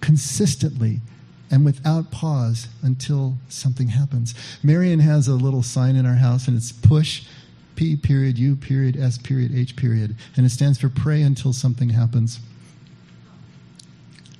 [0.00, 1.00] consistently
[1.48, 4.34] and without pause until something happens.
[4.62, 7.24] Marion has a little sign in our house, and it's push,
[7.80, 11.88] P period, U period, S period, H period, and it stands for pray until something
[11.88, 12.38] happens.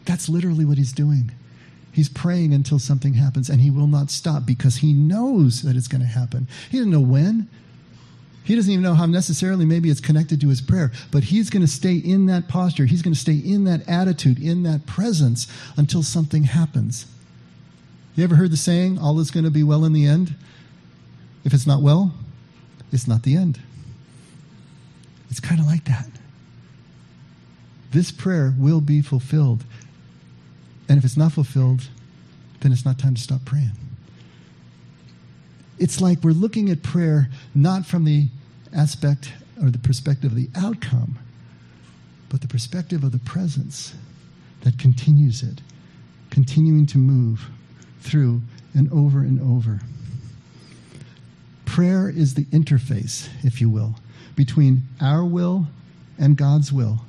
[0.05, 1.31] That's literally what he's doing.
[1.91, 5.89] He's praying until something happens, and he will not stop because he knows that it's
[5.89, 6.49] going to happen.
[6.71, 7.49] He doesn't know when.
[8.45, 11.63] He doesn't even know how necessarily maybe it's connected to his prayer, but he's going
[11.63, 12.85] to stay in that posture.
[12.85, 15.47] He's going to stay in that attitude, in that presence
[15.79, 17.07] until something happens.
[18.17, 20.35] You ever heard the saying, all is going to be well in the end?
[21.43, 22.13] If it's not well,
[22.93, 23.61] it's not the end.
[25.31, 26.09] It's kind of like that.
[27.93, 29.65] This prayer will be fulfilled.
[30.89, 31.89] And if it's not fulfilled,
[32.61, 33.71] then it's not time to stop praying.
[35.79, 38.27] It's like we're looking at prayer not from the
[38.77, 39.33] aspect
[39.63, 41.19] or the perspective of the outcome,
[42.29, 43.95] but the perspective of the presence
[44.63, 45.61] that continues it,
[46.31, 47.49] continuing to move
[48.01, 48.43] through
[48.75, 49.81] and over and over.
[51.71, 53.95] Prayer is the interface, if you will,
[54.35, 55.69] between our will
[56.19, 57.03] and God's will.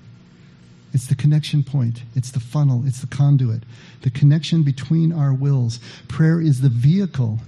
[0.94, 2.04] It's the connection point.
[2.14, 2.84] It's the funnel.
[2.86, 3.64] It's the conduit.
[4.04, 5.80] The connection between our wills.
[6.08, 7.40] Prayer is the vehicle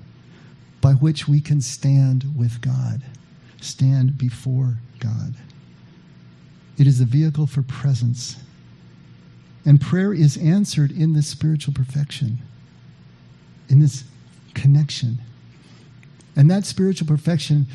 [0.81, 3.03] by which we can stand with God,
[3.61, 5.35] stand before God.
[6.79, 8.37] It is a vehicle for presence.
[9.65, 12.39] And prayer is answered in this spiritual perfection,
[13.69, 14.03] in this
[14.55, 15.19] connection.
[16.35, 17.67] And that spiritual perfection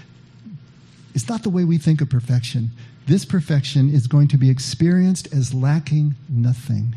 [1.14, 2.70] is not the way we think of perfection.
[3.06, 6.96] This perfection is going to be experienced as lacking nothing.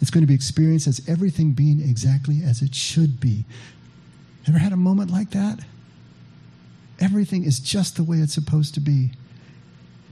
[0.00, 3.44] It's going to be experienced as everything being exactly as it should be.
[4.46, 5.60] Ever had a moment like that?
[6.98, 9.10] Everything is just the way it's supposed to be.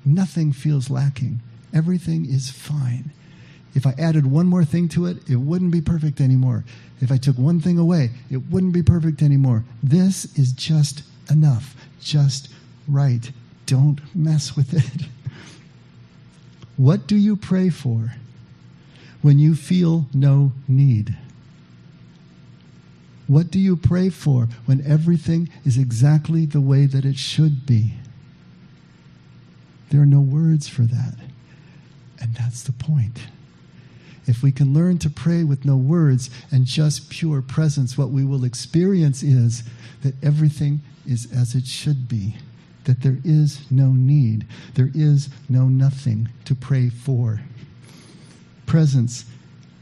[0.04, 1.40] Nothing feels lacking.
[1.72, 3.12] Everything is fine.
[3.74, 6.64] If I added one more thing to it, it wouldn't be perfect anymore.
[7.00, 9.64] If I took one thing away, it wouldn't be perfect anymore.
[9.82, 12.48] This is just enough, just
[12.88, 13.30] right.
[13.66, 15.08] Don't mess with it.
[16.78, 18.12] What do you pray for
[19.20, 21.16] when you feel no need?
[23.26, 27.94] What do you pray for when everything is exactly the way that it should be?
[29.90, 31.14] There are no words for that.
[32.20, 33.26] And that's the point.
[34.28, 38.24] If we can learn to pray with no words and just pure presence, what we
[38.24, 39.64] will experience is
[40.02, 42.36] that everything is as it should be
[42.88, 47.38] that there is no need, there is no nothing to pray for.
[48.64, 49.26] Presence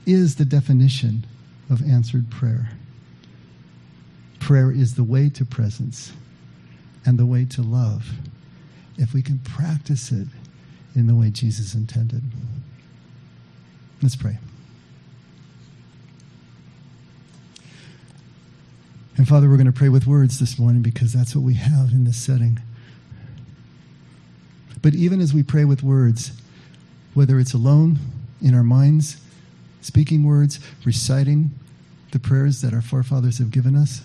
[0.07, 1.24] is the definition
[1.70, 2.70] of answered prayer.
[4.40, 6.12] Prayer is the way to presence
[7.05, 8.11] and the way to love
[8.99, 10.26] if we can practice it
[10.97, 12.24] in the way Jesus intended.
[14.07, 14.38] Let's pray.
[19.16, 21.90] And Father, we're going to pray with words this morning because that's what we have
[21.90, 22.61] in this setting.
[24.80, 26.40] But even as we pray with words,
[27.14, 27.98] whether it's alone
[28.40, 29.20] in our minds,
[29.80, 31.50] speaking words, reciting
[32.12, 34.02] the prayers that our forefathers have given us,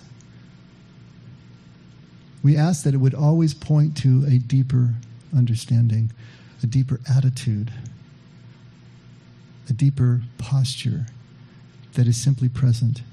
[2.42, 4.96] we ask that it would always point to a deeper
[5.32, 6.12] understanding,
[6.64, 7.72] a deeper attitude,
[9.72, 11.06] a deeper posture
[11.94, 13.04] that is simply present.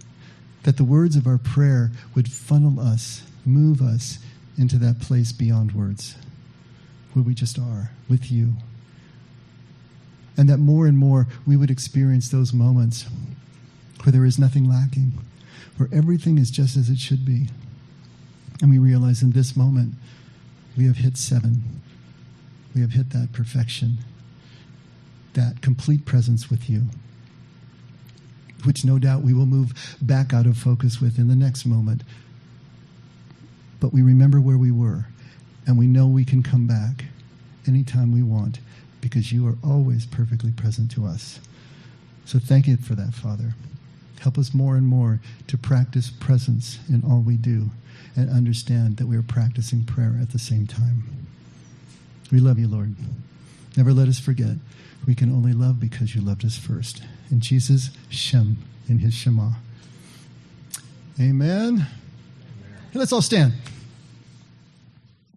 [0.64, 4.18] That the words of our prayer would funnel us, move us
[4.58, 6.16] into that place beyond words
[7.12, 8.54] where we just are with you.
[10.36, 13.06] And that more and more we would experience those moments
[14.02, 15.12] where there is nothing lacking,
[15.76, 17.46] where everything is just as it should be.
[18.60, 19.94] And we realize in this moment
[20.76, 21.62] we have hit seven.
[22.74, 23.98] We have hit that perfection,
[25.38, 26.82] that complete presence with you,
[28.64, 29.72] which no doubt we will move
[30.02, 32.02] back out of focus with in the next moment.
[33.78, 35.06] But we remember where we were
[35.64, 37.04] and we know we can come back
[37.68, 38.58] anytime we want
[39.00, 41.38] because you are always perfectly present to us.
[42.24, 43.54] So thank you for that, Father.
[44.20, 47.70] Help us more and more to practice presence in all we do
[48.16, 51.04] and understand that we are practicing prayer at the same time.
[52.32, 52.96] We love you, Lord.
[53.78, 54.56] Never let us forget.
[55.06, 57.00] We can only love because you loved us first.
[57.30, 58.56] In Jesus' Shem,
[58.88, 59.50] in his Shema.
[61.20, 61.28] Amen.
[61.74, 61.86] Amen.
[62.92, 63.52] Let's all stand.